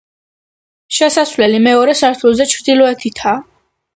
შესასვლელი 0.99 1.59
მეორე 1.67 1.95
სართულზე, 2.01 2.47
ჩრდილოეთითაა. 2.53 3.37